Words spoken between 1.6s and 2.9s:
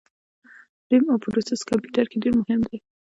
کمپیوټر کي ډېر مهم دي